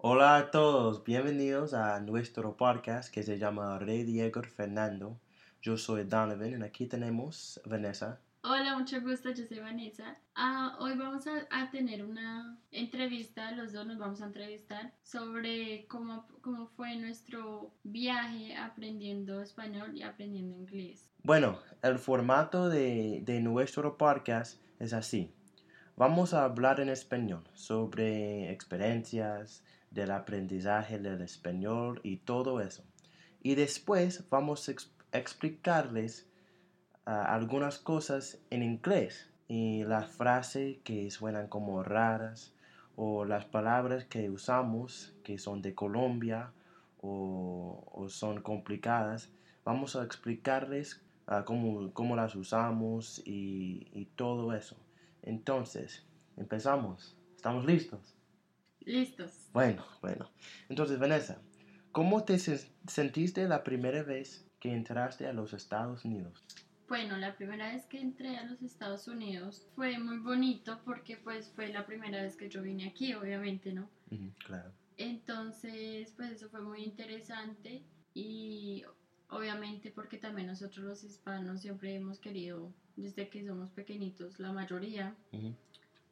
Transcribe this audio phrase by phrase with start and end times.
[0.00, 5.18] Hola a todos, bienvenidos a nuestro podcast que se llama Rey Diego Fernando.
[5.60, 8.20] Yo soy Donovan y aquí tenemos Vanessa.
[8.44, 10.16] Hola, mucho gusto, yo soy Vanessa.
[10.36, 15.88] Ah, hoy vamos a, a tener una entrevista, los dos nos vamos a entrevistar sobre
[15.88, 21.10] cómo, cómo fue nuestro viaje aprendiendo español y aprendiendo inglés.
[21.24, 25.32] Bueno, el formato de, de nuestro podcast es así.
[25.96, 29.64] Vamos a hablar en español sobre experiencias
[29.98, 32.84] del aprendizaje del español y todo eso.
[33.42, 36.28] Y después vamos a ex- explicarles
[37.04, 42.54] ah, algunas cosas en inglés y las frases que suenan como raras
[42.94, 46.52] o las palabras que usamos que son de Colombia
[47.00, 49.30] o, son complicadas.
[49.64, 54.76] Vamos a explicarles ah, cómo, cómo las usamos y todo eso.
[55.22, 56.06] Entonces,
[56.36, 57.16] empezamos.
[57.36, 58.17] ¿Estamos listos?
[58.88, 59.50] Listos.
[59.52, 60.30] Bueno, bueno.
[60.70, 61.42] Entonces, Vanessa,
[61.92, 66.42] ¿cómo te sen- sentiste la primera vez que entraste a los Estados Unidos?
[66.88, 71.52] Bueno, la primera vez que entré a los Estados Unidos fue muy bonito porque pues
[71.54, 73.90] fue la primera vez que yo vine aquí, obviamente, ¿no?
[74.10, 74.72] Ujú, claro.
[74.96, 78.82] Entonces, pues eso fue muy interesante y
[79.28, 85.14] obviamente porque también nosotros los hispanos siempre hemos querido, desde que somos pequeñitos, la mayoría,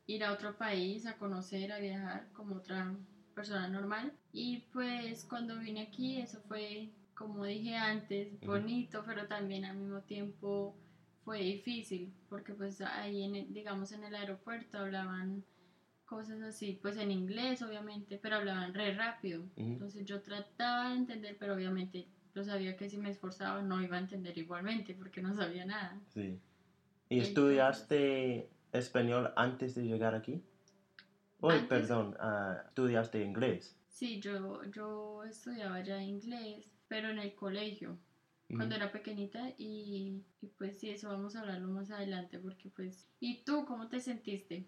[0.06, 2.94] ir a otro país, a conocer, a viajar como otra
[3.34, 4.12] persona normal.
[4.32, 10.00] Y pues cuando vine aquí, eso fue, como dije antes, bonito, pero también al mismo
[10.02, 10.76] tiempo
[11.24, 15.44] fue difícil, porque pues ahí, en el- digamos, en el aeropuerto hablaban
[16.04, 19.42] cosas así, pues en inglés obviamente, pero hablaban re rápido.
[19.56, 23.96] Entonces yo trataba de entender, pero obviamente yo sabía que si me esforzaba no iba
[23.96, 25.98] a entender igualmente, porque no sabía nada.
[26.14, 26.38] Sí.
[27.08, 30.42] ¿Y Entonces- estudiaste español antes de llegar aquí?
[31.41, 33.77] Uy, Antes- perdón, ah, estudiaste inglés.
[33.88, 37.98] Sí, yo, yo estudiaba ya inglés, pero en el colegio,
[38.48, 43.09] cuando era pequeñita y, y pues sí, eso vamos a hablarlo más adelante porque pues...
[43.20, 44.66] ¿Y tú cómo te sentiste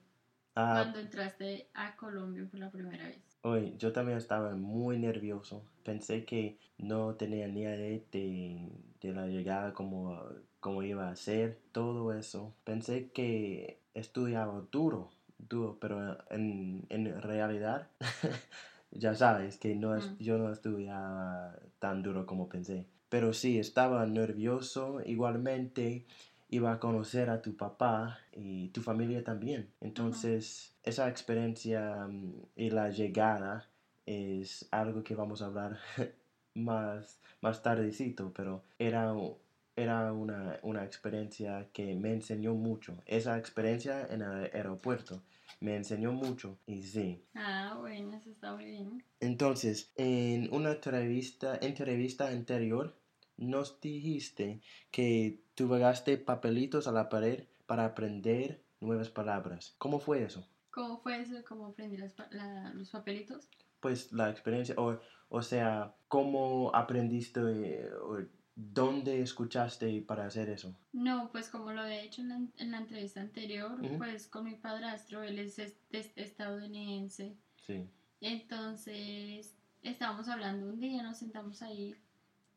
[0.55, 3.39] Ah, cuando entraste a Colombia por la primera vez?
[3.45, 5.65] Uy, yo también estaba muy nervioso.
[5.85, 8.69] Pensé que no tenía ni idea de,
[9.01, 10.21] de la llegada, cómo,
[10.59, 12.57] cómo iba a ser, todo eso.
[12.65, 17.89] Pensé que estudiaba duro, duro, pero en, en realidad,
[18.91, 20.17] ya sabes que no es, Mm.
[20.19, 22.87] yo no estudiaba tan duro como pensé.
[23.09, 25.01] Pero sí, estaba nervioso.
[25.05, 26.05] Igualmente,
[26.51, 29.71] iba a conocer a tu papá y tu familia también.
[29.81, 33.67] Entonces, esa experiencia mm, y la llegada
[34.07, 35.79] es algo que vamos a hablar
[36.55, 39.13] más, más tardecito, pero era,
[39.79, 43.03] era una, una experiencia que me enseñó mucho.
[43.07, 45.23] Esa experiencia en el aeropuerto
[45.61, 47.25] me enseñó mucho y sí.
[47.35, 49.05] Ah, bueno, eso está muy bien.
[49.21, 52.97] Entonces, en una entrevista, entrevista anterior,
[53.37, 59.75] nos dijiste que tú pegaste papelitos a la pared para aprender nuevas palabras.
[59.79, 60.47] ¿Cómo fue eso?
[60.71, 61.35] ¿Cómo fue eso?
[61.49, 63.49] ¿Cómo aprendí las la- los papelitos?
[63.81, 68.19] Pues la experiencia, o, o sea, ¿cómo aprendiste o
[68.61, 70.75] dónde escuchaste para hacer eso?
[70.93, 74.57] No, pues como lo había dicho en la, en la entrevista anterior, pues con mi
[74.57, 77.37] padrastro, él es est- est- estadounidense.
[77.65, 77.89] Sí.
[78.21, 81.95] Entonces, estábamos hablando un día, nos sentamos ahí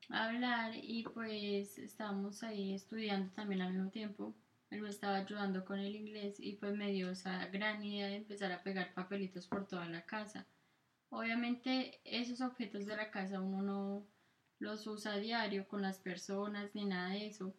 [0.10, 4.34] a hablar y pues estábamos ahí estudiando también al mismo tiempo.
[4.72, 8.16] Él me estaba ayudando con el inglés y pues me dio esa gran idea de
[8.16, 10.48] empezar a pegar papelitos por toda la casa.
[11.10, 14.08] Obviamente esos objetos de la casa uno no
[14.62, 17.54] los usa a diario con las personas ni nada de eso.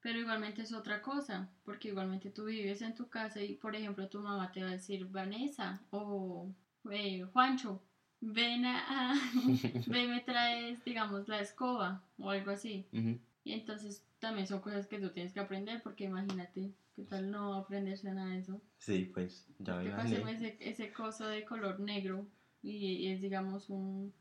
[0.00, 4.08] Pero igualmente es otra cosa, porque igualmente tú vives en tu casa y por ejemplo
[4.08, 6.48] tu mamá te va a decir Vanessa o
[6.90, 7.80] eh, Juancho,
[8.20, 9.14] ven a,
[9.86, 12.84] ven me traes digamos la escoba o algo así.
[13.44, 17.54] Y entonces también son cosas que tú tienes que aprender porque imagínate, ¿qué tal no
[17.54, 18.60] aprenderse nada de eso?
[18.78, 20.32] Sí, pues ya me Que imaginé.
[20.32, 22.26] ese, ese coso de color negro
[22.60, 24.12] y, y es digamos un,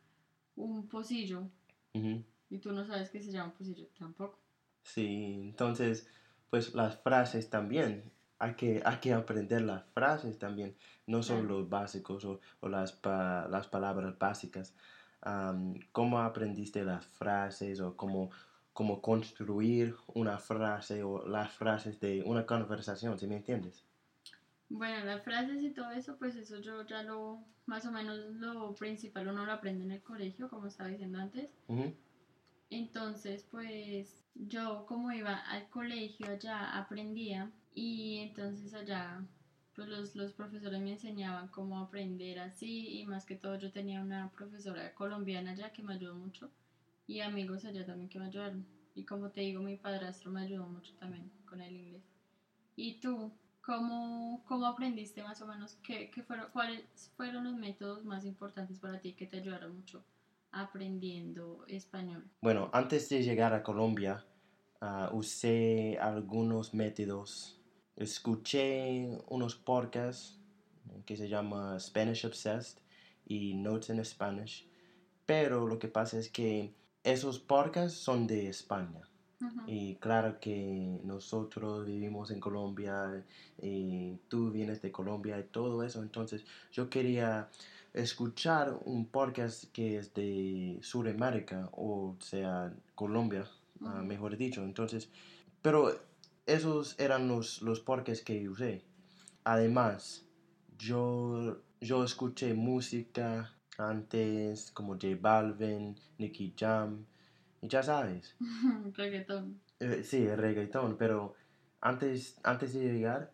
[0.56, 1.50] un pocillo
[1.93, 2.23] Ujú.
[2.49, 4.39] y tú no sabes que se llama pocillo tampoco.
[4.83, 6.07] Sí, entonces,
[6.49, 8.11] pues las frases también.
[8.39, 11.43] Hay que, hay que aprender las frases también, no Claro.
[11.43, 14.75] los básicos o, o las, pa- las palabras básicas.
[15.21, 18.31] Am, ¿Cómo aprendiste las frases o cómo,
[18.73, 23.85] cómo construir una frase o las frases de una conversación, si me entiendes?
[24.73, 28.73] Bueno, las frases y todo eso, pues eso yo ya lo, más o menos lo
[28.73, 31.50] principal uno lo aprende en el colegio, como estaba diciendo antes.
[32.69, 39.21] Entonces, pues yo como iba al colegio allá aprendía y entonces allá
[39.75, 44.01] pues los, los profesores me enseñaban cómo aprender así y más que todo yo tenía
[44.01, 46.50] una profesora colombiana ya que me ayudó mucho
[47.07, 48.65] y amigos allá también que me ayudaron.
[48.95, 52.03] Y como te digo, mi padrastro me ayudó mucho también con el inglés.
[52.75, 53.33] ¿Y tú?
[53.61, 55.77] ¿Cómo, cómo aprendiste más o menos?
[55.83, 60.03] ¿Qué, qué fueron, ¿Cuáles fueron los métodos más importantes para ti que te ayudaron mucho
[60.51, 62.23] aprendiendo español?
[62.41, 64.25] Bueno, antes de llegar a Colombia,
[64.81, 67.59] uh, usé algunos métodos.
[67.95, 70.39] Escuché unos podcasts
[71.05, 72.81] que se llama Spanish Obsessed
[73.25, 74.67] y Notes in Spanish.
[75.25, 76.73] Pero lo que pasa es que
[77.03, 79.10] esos podcasts son de España.
[79.65, 83.23] Y claro que nosotros vivimos en Colombia
[83.61, 86.01] y tú vienes de Colombia y todo eso.
[86.01, 87.49] Entonces yo quería
[87.93, 93.45] escuchar un podcast que es de Sudamérica o sea Colombia,
[93.83, 94.63] ah, mejor dicho.
[94.63, 95.09] Entonces,
[95.61, 95.99] pero
[96.45, 98.83] esos eran los, los podcasts que usé.
[99.44, 100.25] Además,
[100.77, 107.05] yo, yo escuché música antes como J Balvin, Nicky Jam,
[107.61, 108.35] ya sabes.
[108.95, 109.59] reggaetón.
[109.79, 111.35] Eh, sí, reggaetón, pero
[111.79, 113.31] antes, antes de llegar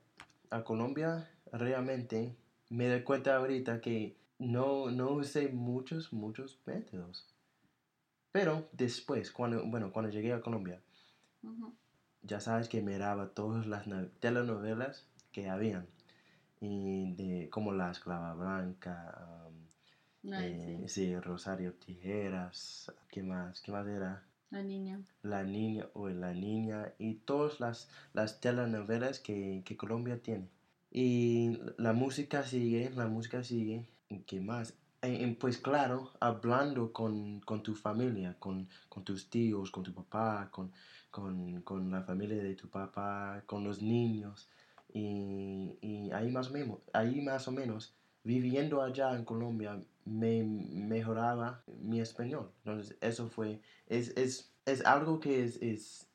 [0.49, 2.35] a Colombia, realmente
[2.69, 7.25] me doy cuenta ahorita que no, no usé muchos, muchos métodos.
[8.31, 10.81] Pero después, cuando, bueno, cuando llegué a Colombia,
[12.21, 13.85] ya sabes que miraba todas las
[14.19, 15.87] telenovelas que habían,
[16.59, 19.46] y de, como La Esclava Blanca,
[20.33, 21.15] eh, sí.
[21.19, 23.61] Rosario Tijeras, ¿qué más?
[23.61, 24.23] ¿Qué más era?
[24.49, 25.01] La niña.
[25.23, 30.47] La niña o la niña y todas las, las telenovelas que, que Colombia tiene.
[30.91, 33.85] Y la música sigue, la música sigue.
[34.25, 34.73] ¿Qué más?
[35.39, 40.71] pues claro, hablando con, con tu familia, con, con, tus tíos, con tu papá, con,
[41.11, 44.49] con, con, la familia de tu papá, con los niños.
[44.93, 47.93] Y, y ahí, más o menos, ahí más o menos
[48.23, 52.51] viviendo allá en Colombia me mejoraba mi español.
[52.59, 56.07] Entonces, eso fue, es, es, es algo que es, es,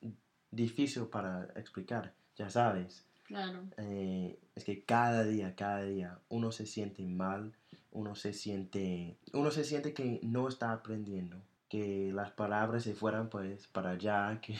[0.50, 3.06] difícil para explicar, ya sabes.
[3.24, 3.62] Claro.
[3.78, 7.54] Eh, es que cada día, cada día, uno se siente mal,
[7.90, 11.38] uno se siente, uno se siente que no está aprendiendo,
[11.68, 14.56] que las palabras se fueran pues para allá, que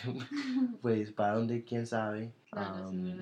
[0.81, 2.33] pues para donde, quién sabe.
[2.51, 3.21] Claro, um,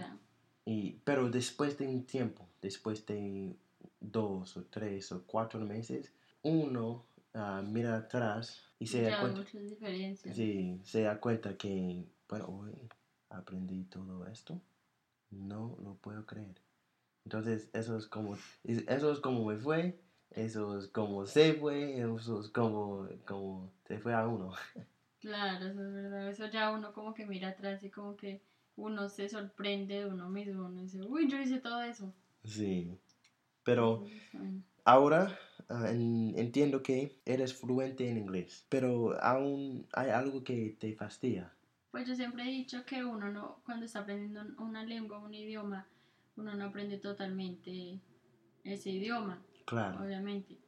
[0.65, 3.57] y, pero después de un tiempo, después de
[4.01, 6.13] dos o tres o cuatro meses,
[6.43, 7.05] uno
[7.35, 9.43] uh, mira atrás y se da cuenta.
[10.33, 12.89] Sí, se da cuenta que, bueno, hoy
[13.29, 14.61] aprendí todo esto.
[15.31, 16.61] No lo puedo creer.
[17.25, 20.01] Entonces, eso es como, eso es como me fue,
[20.31, 24.53] eso es como se fue, eso es como, como se fue a uno.
[25.21, 26.31] Claro, eso es verdad.
[26.31, 28.41] Eso ya uno como que mira atrás y como que
[28.77, 30.65] uno se sorprende de uno mismo.
[30.65, 32.13] Uno dice, uy, yo hice todo eso.
[32.43, 32.99] Sí.
[33.71, 34.05] Pero
[34.85, 35.39] ahora
[35.69, 41.53] ah, entiendo que eres fluente en inglés, pero aún hay algo que te fastidia.
[41.93, 45.87] Pues yo siempre he dicho que uno no, cuando está aprendiendo una lengua, un idioma,
[46.37, 48.01] uno no aprende totalmente
[48.65, 49.41] ese idioma.
[49.67, 50.05] Claro.
[50.05, 50.59] Obviamente.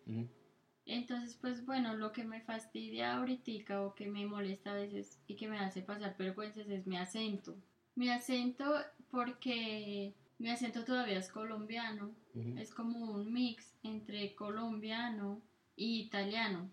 [0.87, 5.35] Entonces, pues bueno, lo que me fastidia ahorita o que me molesta a veces y
[5.35, 7.57] que me hace pasar vergüenzas es mi acento.
[7.95, 8.65] Mi acento
[9.11, 12.13] porque mi acento todavía es colombiano,
[12.59, 15.41] es como un mix entre colombiano
[15.77, 16.69] y italiano,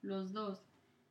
[0.00, 0.64] los dos.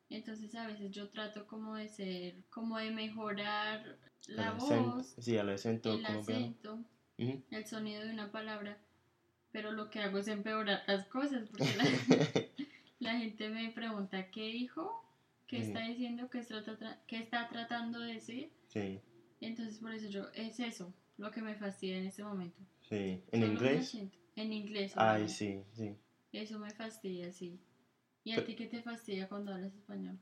[0.09, 5.47] Entonces a veces yo trato como de ser, como de mejorar la voz, sí, el
[5.47, 6.83] acento, el, acento
[7.17, 8.77] el sonido de una palabra,
[9.53, 11.73] pero lo que hago es empeorar las cosas porque
[12.99, 15.05] la, gente me pregunta qué dijo,
[15.47, 18.51] qué está diciendo, qué está, qué está tratando de decir.
[18.67, 18.99] Sí.
[19.39, 22.61] Entonces por eso yo, es eso, lo que me fastidia en este momento.
[22.81, 23.95] Sí, ¿en inglés?
[24.35, 24.93] En inglés.
[24.95, 25.95] Ay, sí, sí.
[26.31, 27.59] Eso me fastidia, sí.
[28.23, 30.17] ¿Y a ti qué te fastidia cuando hablas español?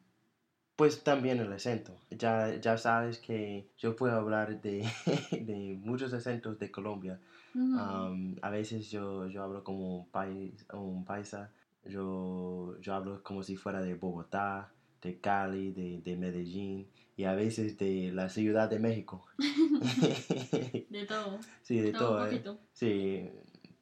[0.75, 1.99] Pues también el acento.
[2.09, 4.81] Ya, ya sabes que yo puedo hablar de,
[5.31, 7.19] de muchos acentos de Colombia.
[8.41, 11.51] a veces yo, yo hablo como un, país, un paisa,
[11.83, 16.87] yo, yo hablo como si fuera de Bogotá, de Cali, de, de Medellín
[17.19, 19.25] y a veces de la Ciudad de México.
[20.89, 21.39] de todo.
[21.61, 22.25] Sí, de todo.
[22.27, 22.43] Eh.
[22.71, 23.29] Sí,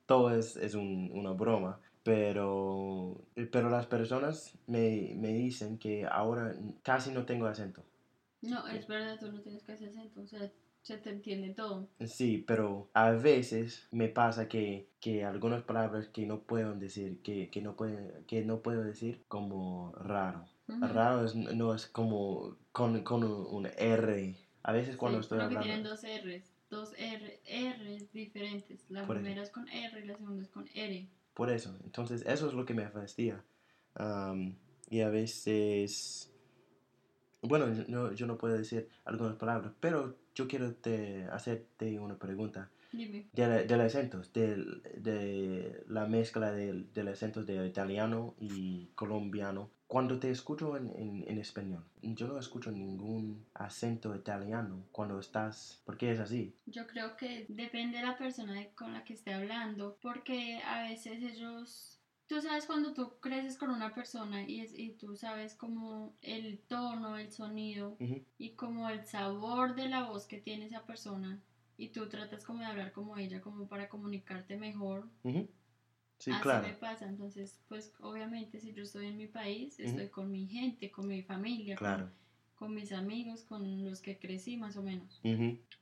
[0.08, 1.80] todo es, es un, una broma.
[2.02, 3.22] Pero,
[3.52, 7.84] pero las personas me, me, dicen que ahora casi no tengo acento.
[8.42, 10.22] No, es verdad, tú no tienes casi acento.
[10.22, 10.50] O sea,
[10.82, 11.90] se te entiende todo.
[12.08, 17.50] Sí, pero a veces me pasa que, que algunas palabras que no puedo decir, que,
[17.52, 20.46] que, no puede, que no puedo decir como raro.
[20.68, 24.36] Raro no es como con, con un, R.
[24.64, 25.62] A veces cuando estoy hablando.
[25.62, 26.52] tienen dos R's.
[26.70, 28.86] dos R, R's diferentes.
[28.90, 29.24] La Por eso.
[29.24, 31.08] primera es con R y la segunda es con R.
[31.34, 33.44] Por eso, entonces eso es lo que me fastidia.
[33.96, 34.56] Am,
[34.90, 36.32] y a veces,
[37.48, 42.18] bueno, yo no, yo no puedo decir algunas palabras, pero yo quiero te, hacerte una
[42.18, 42.70] pregunta.
[42.92, 43.28] Dime.
[43.34, 49.70] De, del acentos, del- de la mezcla del, del acentos de italiano y colombiano.
[49.88, 55.82] Cuando te escucho en, en, en español, yo no escucho ningún acento italiano cuando estás,
[55.86, 56.56] porque es así.
[56.66, 60.84] Yo creo que depende de la persona de- con la que esté hablando, porque a
[60.90, 61.97] veces ellos,
[62.28, 66.60] tú sabes cuando tú creces con una persona y, es, y tú sabes como el
[66.68, 67.98] tono, el sonido
[68.38, 71.42] y como el sabor de la voz que tiene esa persona
[71.78, 75.08] y tú tratas como de hablar como ella, como para comunicarte mejor.
[75.24, 75.48] ujú.
[76.20, 76.68] Sí, Así claro.
[76.68, 80.90] me pasa, entonces pues obviamente si yo estoy en mi país, estoy con mi gente,
[80.92, 82.12] con mi familia, con- Claro.
[82.56, 85.22] con mis amigos, con los que crecí más o menos,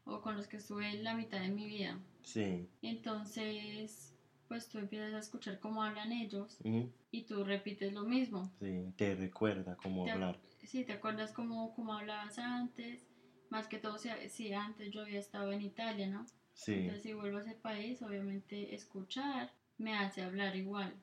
[0.03, 1.97] o con los que estuve la mitad de mi vida.
[2.23, 2.67] Sí.
[2.81, 4.14] Entonces,
[4.55, 8.50] pues tú empiezas a escuchar cómo hablan ellos ujú, y tú repites lo mismo.
[8.57, 8.93] Sí.
[8.95, 10.39] Te recuerda cómo Te- hablar.
[10.59, 13.05] Si te acuerdas cómo, cómo hablabas antes,
[13.50, 16.25] más que todo si, si antes yo había estado en Italia, ¿no?
[16.53, 16.74] Sí.
[16.74, 20.93] Entonces, si vuelvo a ese país, obviamente escuchar me hace hablar igual.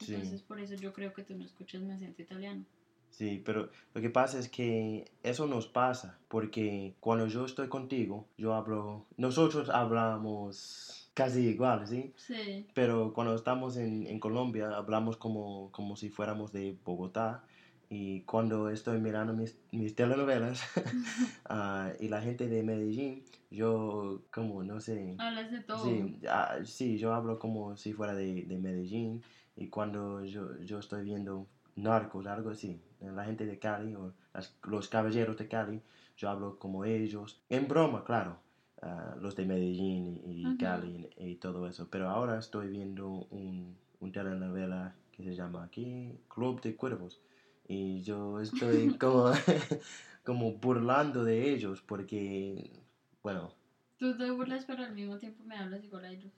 [0.00, 0.14] Sí.
[0.14, 2.64] Entonces, por eso yo creo que tú no escuchas mi acento italiano.
[3.10, 8.26] Sí, pero lo que pasa es que eso nos pasa, porque cuando yo estoy contigo,
[8.38, 12.12] yo hablo, nosotros hablamos casi igual, ¿sí?
[12.16, 17.44] Sí, Pero cuando estamos en, en Colombia, hablamos como, como si fuéramos de Bogotá.
[17.88, 20.62] Y cuando estoy mirando mis, mis telenovelas
[21.48, 25.78] ah, y la gente de Medellín, yo como, no sé, hablas de todo.
[25.78, 29.22] Sí, ah, sí, yo hablo como si fuera de, de Medellín
[29.56, 34.56] y cuando yo, yo estoy viendo narcos, algo así, la gente de Cali o las-
[34.62, 35.82] los caballeros de Cali,
[36.16, 38.40] yo hablo como ellos, en broma, claro,
[38.82, 40.56] ah, los de Medellín y.
[40.58, 46.18] Cali y, todo eso, pero ahora estoy viendo un, un telenovela que se llama aquí
[46.28, 47.20] Club de Cuervos
[47.66, 49.32] y yo estoy como,
[50.24, 52.70] como burlando de ellos porque,
[53.22, 53.54] bueno,
[54.02, 56.32] Tú te burlas, pero al mismo tiempo me hablas igual a ellos.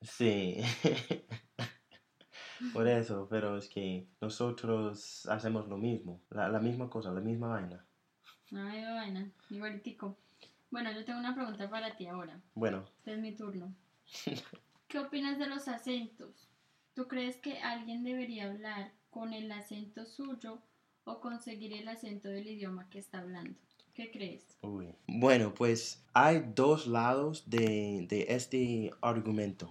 [0.00, 0.56] Sí.
[2.72, 7.48] Por eso, pero es que nosotros hacemos lo mismo, la, la misma cosa, la misma
[7.48, 7.84] vaina.
[8.52, 10.16] Ay, vaina, igualitico.
[10.72, 12.40] Bueno, yo tengo una pregunta para ti ahora.
[12.54, 13.74] Bueno, Este es mi turno.
[14.88, 16.48] ¿Qué opinas de los acentos?
[16.94, 20.62] ¿Tú crees que alguien debería hablar con el acento suyo
[21.04, 23.54] o conseguir el acento del idioma que está hablando?
[23.92, 24.56] ¿Qué crees?
[24.62, 24.94] uy.
[25.06, 29.70] Bueno, pues hay dos lados de, de este argumento.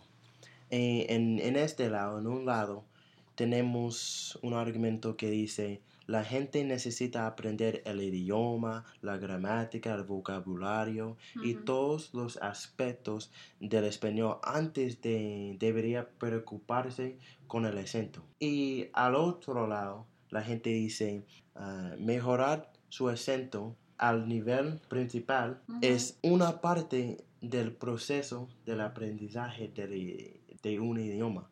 [0.69, 2.85] Eh, en, en este lado, en un lado,
[3.33, 5.81] tenemos un argumento que dice,
[6.11, 13.85] la gente necesita aprender el idioma, la gramática, el vocabulario y todos los aspectos del
[13.85, 18.25] español antes de debería preocuparse con el acento.
[18.39, 21.23] Y al otro lado, la gente dice
[21.55, 30.79] ah, mejorar su acento al nivel principal es una parte del proceso del aprendizaje de
[30.81, 31.49] un idioma.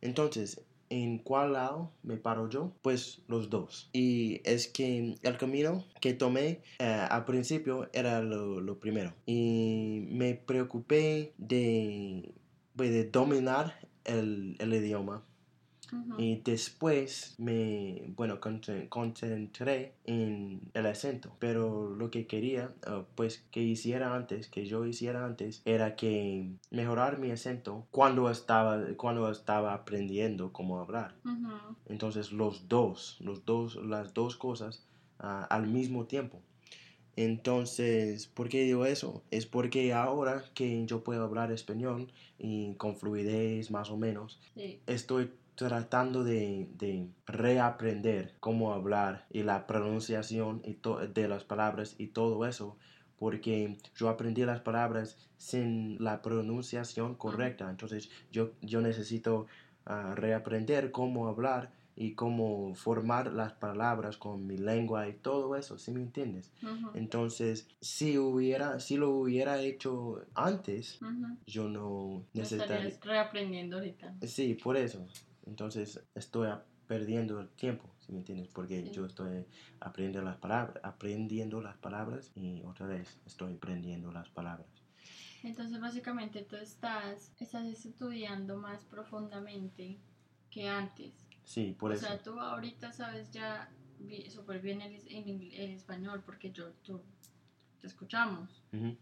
[0.00, 2.72] Entonces, ¿en cuál lado me paro yo?
[2.82, 3.88] Pues los dos.
[3.92, 9.14] Y es que el camino que tomé eh, al principio era lo, primero.
[9.24, 12.34] Y me preocupé de,
[12.76, 15.24] pues, de dominar el, el idioma.
[15.92, 16.14] Ujú.
[16.20, 21.36] Y después me, bueno, concen- concentré en el acento.
[21.38, 26.50] Pero lo que quería, eh, pues, que hiciera antes, que yo hiciera antes, era que
[26.70, 31.14] mejorar mi acento cuando estaba, cuando estaba aprendiendo cómo hablar.
[31.24, 31.76] Ujú.
[31.86, 34.86] Entonces, los dos, los dos, las dos cosas
[35.18, 36.40] ah, al mismo tiempo.
[37.16, 39.22] Entonces, ¿por qué digo eso?
[39.30, 44.80] Es porque ahora que yo puedo hablar español y con fluidez más o menos, Sí.
[44.86, 45.30] estoy
[45.68, 52.08] tratando de, de reaprender cómo hablar y la pronunciación y to- de las palabras y
[52.08, 52.78] todo eso
[53.18, 59.46] porque yo aprendí las palabras sin la pronunciación correcta entonces yo, yo necesito
[59.84, 65.76] ah, reaprender cómo hablar y cómo formar las palabras con mi lengua y todo eso,
[65.76, 66.50] ¿sí me entiendes?
[66.94, 71.00] Entonces, si hubiera, si lo hubiera hecho antes,
[71.46, 74.14] yo no necesitaría, estarías reaprendiendo ahorita.
[74.22, 75.06] Sí, por eso.
[75.50, 76.48] Entonces estoy
[76.86, 78.48] perdiendo el tiempo, si me entiendes?
[78.48, 78.92] Porque Sí.
[78.92, 79.44] yo estoy
[79.80, 84.68] aprendiendo las palabras, aprendiendo las palabras y otra vez estoy aprendiendo las palabras.
[85.42, 89.98] Entonces, básicamente, tú estás, estás estudiando más profundamente
[90.50, 91.26] que antes.
[91.42, 92.06] Sí, por o eso.
[92.06, 93.68] sea, tú ahorita sabes ya
[94.28, 97.00] súper bien el, ingl- el español porque yo, tú,
[97.80, 98.62] te escuchamos.
[98.72, 98.96] Ujú,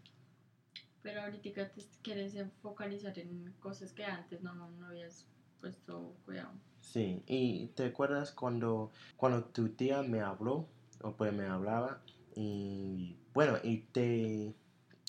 [1.02, 5.26] Pero ahorita te quieres focalizar en cosas que antes no, no habías
[5.60, 6.52] puesto cuidado.
[6.80, 10.66] Sí, y ¿te acuerdas cuando, cuando tu tía me habló,
[11.02, 12.00] o pues me hablaba,
[12.34, 14.54] y bueno, y te,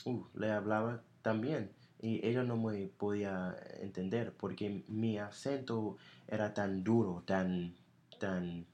[0.05, 6.83] uh, le hablaba también, y ella no me podía entender porque mi acento era tan
[6.83, 7.75] duro, tan,
[8.19, 8.65] tan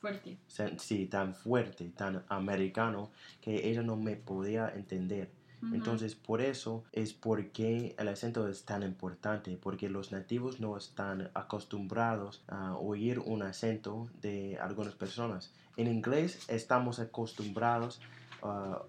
[0.00, 0.38] fuerte.
[0.78, 5.30] Sí, tan fuerte, tan americano, que ella no me podía entender.
[5.72, 11.30] Entonces, por eso es porque el acento es tan importante, porque los nativos no están
[11.34, 15.52] acostumbrados a oír un acento de algunas personas.
[15.76, 18.00] En inglés estamos acostumbrados
[18.42, 18.82] a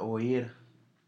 [0.00, 0.52] oír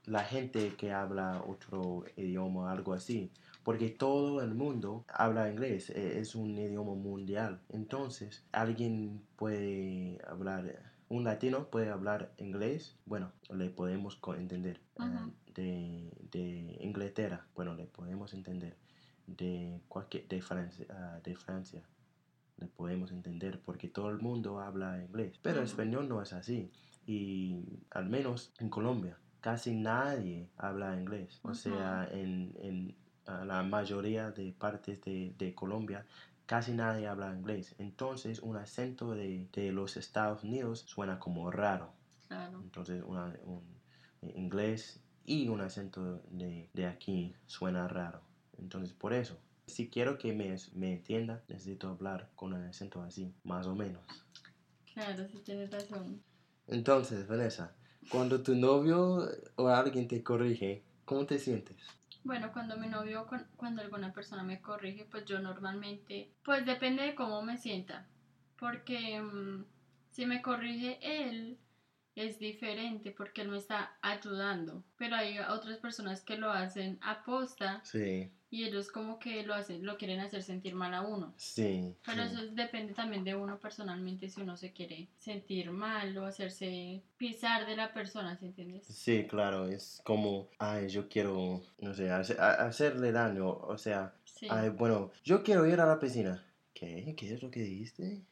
[0.07, 3.31] la gente que habla otro idioma, algo así,
[3.65, 7.61] porque todo el mundo habla inglés, e, es un idioma mundial.
[7.69, 14.81] Entonces, alguien puede hablar, un latino puede hablar inglés, bueno, le podemos entender.
[14.99, 18.77] Ah, de, de, Inglaterra, bueno, le podemos entender.
[19.27, 21.83] De, cualquier, de, Francia, ah, de Francia,
[22.59, 25.39] le podemos entender porque todo el mundo habla inglés.
[25.43, 26.71] Pero el español no es así.
[27.07, 31.41] Y al menos en Colombia, casi nadie habla inglés.
[31.43, 32.97] O sea, en, en
[33.27, 36.05] la mayoría de partes de, de, Colombia
[36.47, 37.75] casi nadie habla inglés.
[37.79, 41.93] Entonces un acento de, de los Estados Unidos suena como raro.
[42.63, 43.63] Entonces un
[44.35, 48.23] inglés y un acento de, de, aquí suena raro.
[48.59, 53.35] Entonces por eso, si quiero que me, me entienda, necesito hablar con un acento así,
[53.45, 54.03] más o menos.
[54.93, 56.23] Claro, sí tienes razón.
[56.69, 57.77] Entonces, Vanessa,
[58.11, 61.77] cuando tu novio o alguien te corrige, ¿cómo te sientes?
[62.27, 67.15] Bueno, cuando mi novio, cuando alguna persona me corrige, pues yo normalmente, pues depende de
[67.15, 68.05] cómo me sienta.
[68.59, 69.65] Porque mm,
[70.11, 71.57] si me corrige él,
[72.17, 74.83] es diferente porque él me está ayudando.
[74.97, 77.81] Pero hay otras personas que lo hacen a posta.
[77.85, 78.29] Sí.
[78.49, 81.35] Y ellos como que lo hacen, lo quieren hacer sentir mal a uno.
[81.37, 81.95] Sí.
[82.05, 87.03] Pero eso depende también de uno personalmente si uno se quiere sentir mal o hacerse
[87.17, 88.87] pisar de la persona, ¿se entiendes?
[88.87, 94.15] Sí, claro, es como, ay, yo quiero, no sé, hacerle daño, o sea,
[94.49, 96.43] ay, bueno, yo quiero ir a la piscina.
[96.73, 97.15] ¿Qué?
[97.17, 98.23] ¿Qué es lo que dijiste?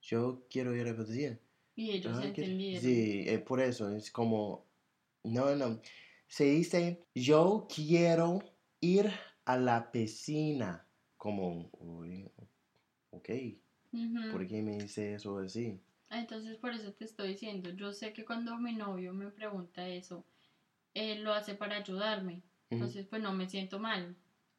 [0.00, 1.38] Yo quiero ir a la piscina.
[1.76, 2.82] Y ellos ah, entendieron.
[2.82, 4.64] Sí, es por eso, es como,
[5.22, 5.80] no, no,
[6.26, 8.42] se dice, yo quiero
[8.80, 9.12] ir
[9.44, 10.86] a la piscina.
[11.16, 12.28] Como, uy,
[13.10, 13.30] ok,
[14.32, 15.80] ¿por qué me dice eso así?
[16.10, 20.24] Entonces por eso te estoy diciendo, yo sé que cuando mi novio me pregunta eso,
[20.94, 24.16] él lo hace para ayudarme, entonces pues no me siento mal.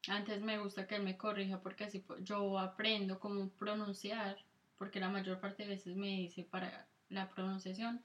[0.08, 4.38] Antes me gusta que él me corrija porque así yo aprendo cómo pronunciar,
[4.78, 8.02] porque la mayor parte de veces me dice para la pronunciación.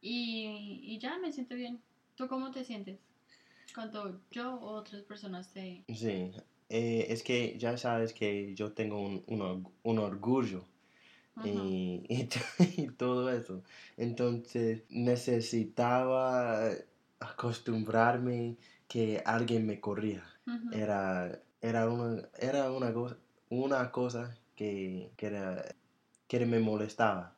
[0.00, 1.82] y, y, ya me siento bien.
[2.14, 3.00] ¿Tú cómo te sientes?
[3.74, 5.84] Cuando yo o otras personas te...
[5.88, 6.32] Sí,
[6.68, 10.64] eh, es que ya sabes que yo tengo un, un, orgullo.
[11.44, 12.04] Y,
[12.76, 13.62] y, todo eso.
[13.96, 16.70] Entonces necesitaba
[17.20, 18.56] acostumbrarme
[18.88, 20.24] que alguien me corría.
[20.72, 23.16] Era, era, una, era una, cosa,
[23.50, 25.64] una cosa que, que, era,
[26.26, 27.37] que me molestaba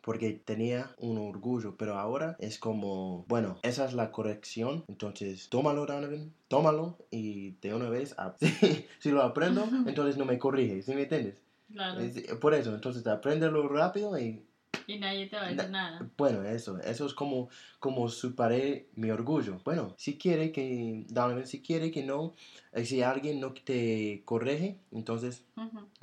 [0.00, 5.86] porque tenía un orgullo, pero ahora es como, bueno, esa es la corrección, entonces tómalo,
[5.86, 8.14] Donovan, tómalo y de una vez,
[8.98, 11.42] si lo aprendo, entonces no me corrige, ¿sí me entiendes?
[11.72, 12.00] Claro.
[12.40, 14.42] por eso, entonces apréndelo rápido y...
[14.86, 16.10] Y nadie te va a decir nada.
[16.16, 19.60] Bueno, eso, eso es como, como superé mi orgullo.
[19.64, 22.34] Bueno, si quiere que, Donovan, si quiere que no,
[22.72, 25.44] eh, si alguien no te corrige, entonces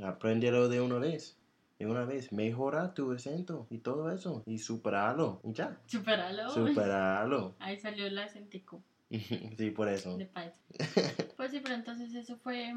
[0.01, 1.37] apréndelo de una vez
[1.79, 5.79] de una vez, mejora tu acento y todo eso y superalo y ya.
[5.85, 6.49] Superalo.
[6.49, 7.55] Superalo.
[7.59, 8.81] Ahí salió el acentico.
[9.57, 10.17] sí, por eso.
[10.17, 10.25] De
[11.37, 12.73] pues sí, pero entonces eso fue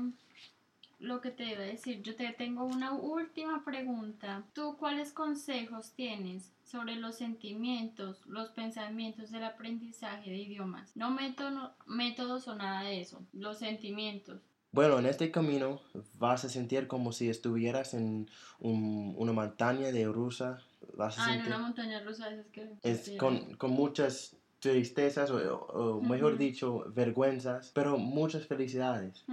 [0.99, 2.03] lo que te iba a decir.
[2.03, 4.45] Yo te tengo una última pregunta.
[4.53, 10.95] ¿Tú cuáles consejos tienes sobre los sentimientos, los pensamientos del aprendizaje de idiomas?
[10.95, 13.25] No método, métodos o nada de eso.
[13.33, 14.43] Los sentimientos.
[14.73, 15.81] Bueno, en este camino
[16.19, 18.31] vas a sentir como si estuvieras en
[18.61, 20.59] una montaña de rusa.
[20.95, 22.77] Vas a ah, en una montaña rusa es que...
[22.83, 29.25] Es con, con muchas tristezas o, mejor dicho vergüenzas pero muchas felicidades.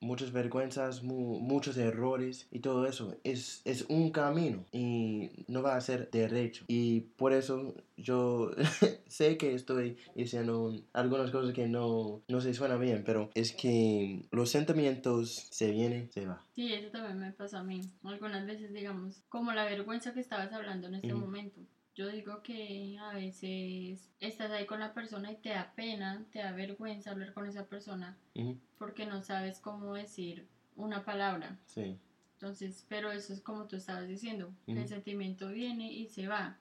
[0.00, 3.16] Muchas vergüenzas muchos errores y todo eso.
[3.24, 6.64] Es, es un camino y no va a ser derecho.
[6.68, 8.50] Y por eso yo
[9.06, 14.26] sé que estoy diciendo algunas cosas que no, no se suenan bien pero es que
[14.30, 16.44] los sentimientos se vienen se va.
[16.54, 20.52] Sí eso también me pasa a mí algunas veces digamos como la vergüenza que estabas
[20.52, 21.60] hablando en este momento
[21.96, 26.40] Yo digo que a veces estás ahí con la persona y te da pena, te
[26.40, 28.18] da vergüenza hablar con esa persona
[28.76, 31.58] porque no sabes cómo decir una palabra.
[31.64, 31.96] Sí.
[32.34, 36.58] Entonces, pero eso es como tú estabas diciendo, que el sentimiento viene y se va.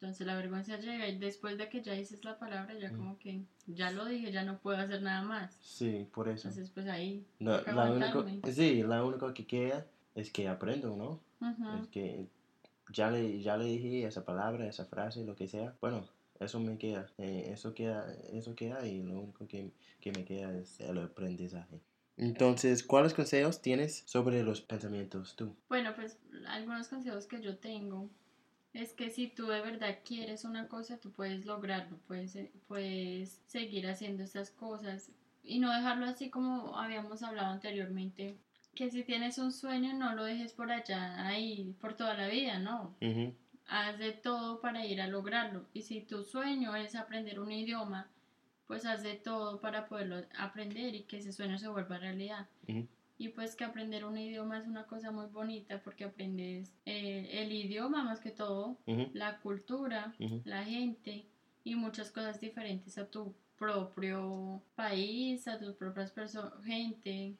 [0.00, 3.42] Entonces la vergüenza llega y después de que ya dices la palabra, ya como que
[3.66, 5.58] ya lo dije, ya no puedo hacer nada más.
[5.60, 6.48] Sí, por eso.
[6.48, 7.26] Entonces, pues ahí.
[7.38, 11.20] No, la única, sí, la única que queda es que aprendo, ¿no?
[11.78, 12.26] Es que
[12.92, 15.74] ya le, ya le dije esa palabra, esa frase, lo que sea.
[15.80, 16.06] Bueno,
[16.38, 17.06] eso me queda.
[17.18, 21.80] eh, eso queda, eso queda y lo único que, que me queda es el aprendizaje.
[22.16, 25.54] Entonces, ¿cuáles consejos tienes sobre los pensamientos tú?
[25.68, 28.10] Bueno, pues algunos consejos que yo tengo
[28.74, 33.40] es que si tú de verdad quieres una cosa, tú puedes lograrlo, puedes, eh, puedes
[33.46, 35.10] seguir haciendo estas cosas
[35.42, 38.36] y no dejarlo así como habíamos hablado anteriormente,
[38.74, 42.58] que si tienes un sueño no lo dejes por allá, ahí, por toda la vida,
[42.58, 42.96] no.
[43.66, 45.66] Haz de todo para ir a lograrlo.
[45.72, 48.08] Y si tu sueño es aprender un idioma,
[48.66, 52.48] pues haz de todo para poderlo aprender y que ese sueño se vuelva realidad.
[53.18, 57.52] Y pues que aprender un idioma es una cosa muy bonita porque aprendes eh, el
[57.52, 58.78] idioma más que todo,
[59.12, 61.26] la cultura, la gente
[61.64, 67.36] y muchas cosas diferentes a tu propio país, a tus propias personas, gente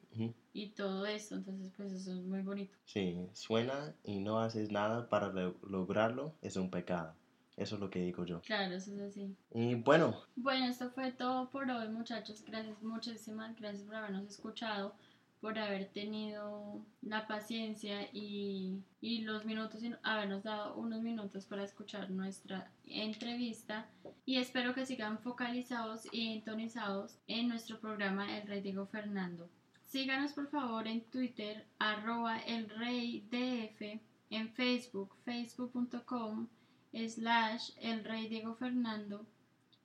[0.53, 1.35] y todo eso.
[1.35, 2.77] Entonces pues eso es muy bonito.
[2.85, 7.15] Sí, suena y no haces nada para lo- lograrlo, es un pecado.
[7.57, 8.39] Eso es lo que digo yo.
[8.41, 9.35] Claro, eso es así.
[9.53, 12.43] Y bueno, Bueno, esto fue todo por hoy, muchachos.
[12.47, 14.95] Gracias, muchísimas gracias por habernos escuchado,
[15.41, 21.63] por haber tenido la paciencia y, y los minutos, y habernos dado unos minutos para
[21.63, 23.89] escuchar nuestra entrevista.
[24.25, 29.49] Y espero que sigan focalizados y entonizados en nuestro programa El Rey Diego Fernando.
[29.87, 33.99] Síganos por favor en Twitter, arroba el rey DF,
[34.29, 36.47] en Facebook, facebook.com
[36.93, 39.25] slash el rey Diego Fernando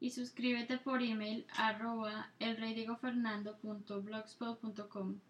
[0.00, 5.20] y suscríbete por email arroba elreydiegofernando.blogspot.com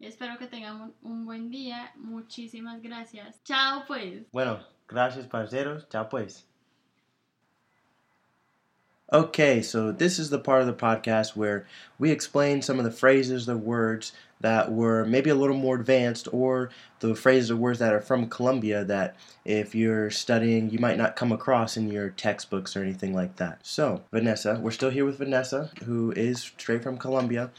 [0.00, 1.90] Espero que tengan un, buen día.
[1.96, 3.40] Muchísimas gracias.
[3.44, 4.24] Chao pues.
[4.30, 5.88] bueno, gracias parceros.
[5.88, 6.44] Chao pues.
[9.12, 11.64] Okay, so this is the part of the podcast where
[11.96, 16.28] we explain some of the phrases, the words that were maybe a little more advanced,
[16.32, 20.98] or the phrases or words that are from Colombia that if you're studying, you might
[20.98, 23.64] not come across in your textbooks or anything like that.
[23.64, 27.50] So, Vanessa, we're still here with Vanessa, who is straight from Colombia.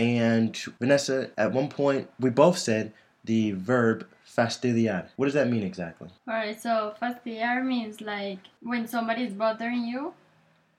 [0.00, 5.08] And Vanessa, at one point, we both said the verb fastidiar.
[5.16, 6.08] What does that mean exactly?
[6.26, 10.14] Alright, so fastidiar means like when somebody is bothering you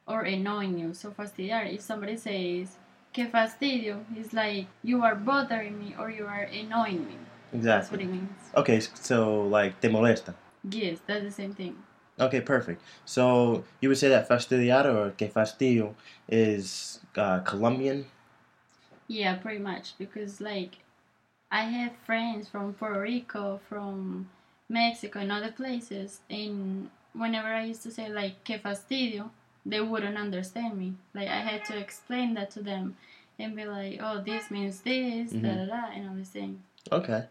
[0.07, 0.95] or annoying you.
[0.95, 2.77] So fastidiar, if somebody says
[3.13, 7.17] que fastidio, it's like you are bothering me or you are annoying me.
[7.53, 7.61] Exactly.
[7.61, 8.39] That's what it means.
[8.55, 10.33] Okay, so like te molesta.
[10.67, 11.75] Yes, that's the same thing.
[12.19, 12.81] Okay, perfect.
[13.05, 15.93] So you would say that fastidiar or que fastidio
[16.27, 18.07] is uh, Colombian.
[19.11, 20.77] Yeah, pretty much because like
[21.51, 24.29] I have friends from Puerto Rico, from
[24.69, 29.29] Mexico, and other places, and whenever I used to say like que fastidio,
[29.65, 30.93] they wouldn't understand me.
[31.13, 32.95] Like I had to explain that to them
[33.37, 36.63] and be like, oh, this means this, da da da, and everything.
[36.89, 37.25] Okay.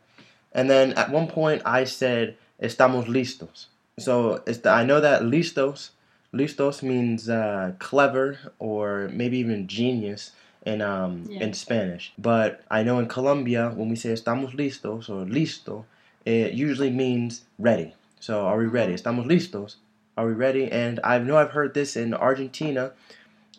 [0.53, 3.69] And then at one point I said estamos listos.
[3.99, 5.93] So it's I know that listos,
[6.35, 10.33] listos means uh, clever or maybe even genius
[10.64, 11.44] in um Yeah.
[11.44, 12.12] in Spanish.
[12.18, 15.85] But I know in Colombia when we say estamos listos or listo,
[16.25, 17.94] it usually means ready.
[18.20, 18.94] So are we ready?
[18.94, 19.77] Estamos listos.
[20.16, 20.70] Are we ready?
[20.70, 22.92] And I know I've heard this in Argentina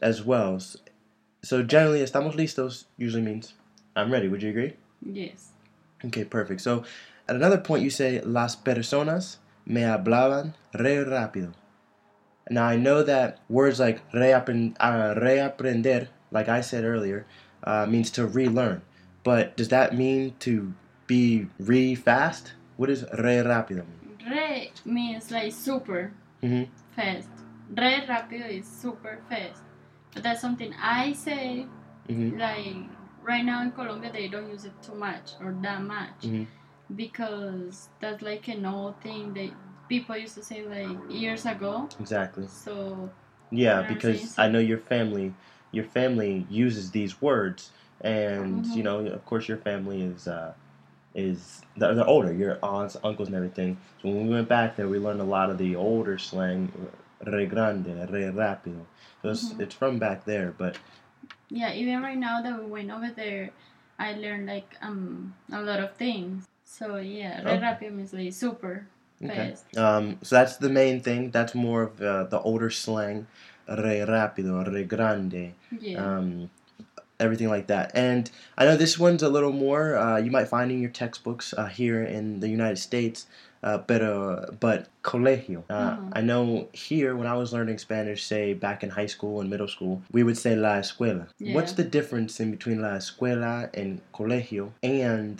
[0.01, 0.59] as well.
[1.43, 3.53] So generally estamos listos usually means
[3.95, 4.27] I'm ready.
[4.27, 4.73] Would you agree?
[5.01, 5.49] Yes.
[6.05, 6.61] Okay, perfect.
[6.61, 6.83] So
[7.27, 11.53] at another point, you say las personas me hablaban re rápido.
[12.49, 17.25] Now I know that words like reaprend, uh, reaprender, like I said earlier,
[17.63, 18.81] uh, means to relearn.
[19.23, 20.73] But does that mean to
[21.07, 22.53] be re fast?
[22.77, 24.17] What does re rápido mean?
[24.29, 26.67] Re means like super Mhm.
[26.95, 27.29] fast.
[27.69, 29.61] Re rápido is super fast.
[30.13, 31.67] But that's something I say
[32.09, 32.39] Mhm.
[32.39, 32.75] like
[33.21, 36.47] right now in Colombia they don't use it too much or that much Mhm.
[36.95, 39.51] because that's like an old thing that
[39.87, 41.87] people used to say like years ago.
[41.99, 42.47] Exactly.
[42.47, 43.09] So
[43.53, 44.39] Yeah, because?
[44.39, 45.33] I know your family,
[45.71, 48.83] your family uses these words, and you Mhm.
[48.83, 50.53] know, of course, your family is uh,
[51.15, 53.77] is they're, they're older, your aunts, uncles, and everything.
[54.01, 56.71] So when we went back there, we learned a lot of the older slang,
[57.25, 58.85] re grande, re rápido.
[59.21, 59.61] So it's, Mhm.
[59.61, 60.77] it's from back there, but
[61.49, 63.51] yeah, even right now that we went over there,
[63.99, 66.45] I learned like um a lot of things.
[66.65, 67.57] So yeah, re Oh.
[67.57, 68.87] rápido means like super.
[69.23, 69.51] Okay.
[69.51, 69.77] fast.
[69.77, 71.29] Um, so that's the main thing.
[71.29, 73.27] That's more of uh, the older slang,
[73.77, 76.17] re rápido, re grande, Yeah.
[76.17, 76.49] um,
[77.19, 77.91] everything like that.
[77.93, 81.53] And I know this one's a little more uh, you might find in your textbooks
[81.57, 83.27] uh, here in the United States.
[83.63, 85.61] Uh, pero, but colegio.
[85.69, 86.11] Uh, Mhm.
[86.15, 89.67] I know here when I was learning Spanish, say back in high school and middle
[89.67, 91.27] school, we would say la escuela.
[91.39, 94.71] What's the difference in between la escuela and colegio?
[94.81, 95.37] And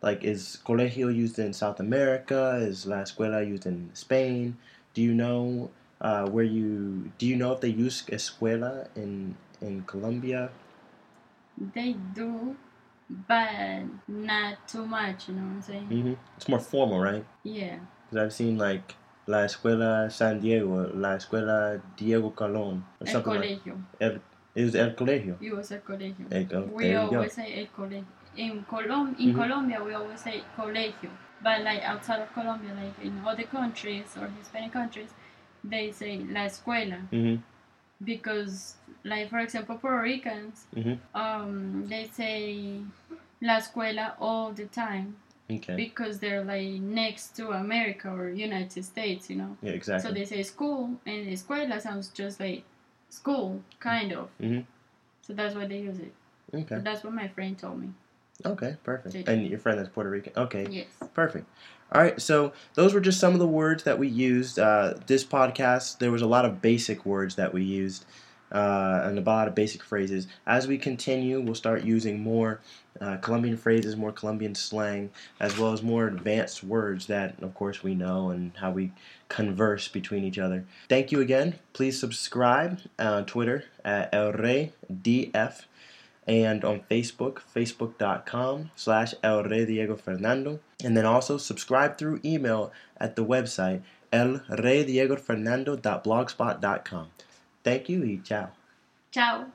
[0.00, 2.56] like, is colegio used in South America?
[2.62, 4.56] Is la escuela used in Spain?
[4.94, 5.68] Do you know
[6.00, 7.10] uh, where you?
[7.18, 10.50] Do you know if they use escuela in in Colombia?
[11.74, 12.56] They do,
[13.28, 15.88] but not too much, you know what I'm saying?
[15.90, 16.14] Mm-hmm.
[16.36, 17.24] It's more formal, right?
[17.42, 17.78] Yeah.
[18.08, 18.94] Because I've seen like
[19.26, 23.64] la escuela San Diego, la escuela Diego Colón, or El something like.
[23.64, 23.82] colegio.
[24.00, 24.20] El,
[24.54, 25.36] it was el colegio.
[25.40, 26.26] It was el colegio.
[26.32, 27.16] El, we there you go.
[27.16, 28.04] always say el colegio.
[28.36, 29.42] In Colom in Mhm.
[29.42, 31.10] Colombia, we always say colegio.
[31.42, 35.10] But like outside of Colombia, like in other countries or Hispanic countries,
[35.64, 37.36] they say la escuela hmm
[38.02, 40.98] because, like for example, Puerto Ricans, Mhm.
[41.14, 42.80] um, they say
[43.42, 45.16] la escuela all the time
[45.50, 45.76] Okay.
[45.76, 49.56] because they're like next to America or United States, you know.
[49.60, 50.08] Yeah, exactly.
[50.08, 52.64] So they say school, and escuela sounds just like
[53.10, 54.30] school, kind of.
[54.40, 54.64] Mhm.
[55.22, 56.12] So that's why they use it.
[56.54, 56.78] okay.
[56.78, 57.92] That's what my friend told me.
[58.44, 58.76] Okay.
[58.82, 59.28] Perfect.
[59.28, 60.32] And your friend is Puerto Rican.
[60.36, 60.66] Okay.
[60.70, 60.88] Yes.
[61.14, 61.46] Perfect.
[61.92, 64.60] All right, so those were just some of the words that we used.
[64.60, 68.04] Uh, this podcast, there was a lot of basic words that we used
[68.52, 70.26] uh, and a lot of basic phrases.
[70.46, 72.60] As we continue, we'll start using more
[73.00, 77.82] uh, Colombian phrases, more Colombian slang, as well as more advanced words that, of course,
[77.82, 78.92] we know and how we
[79.28, 80.64] converse between each other.
[80.88, 81.58] Thank you again.
[81.72, 85.62] Please subscribe on Twitter at El Rey DF
[86.26, 90.60] and on Facebook, facebook.com slash El Rey Diego Fernando.
[90.84, 97.06] And then also subscribe through email at the website elreydiegoFernando.blogspot.com.
[97.62, 98.48] Thank you y ciao.
[99.12, 99.46] Ciao.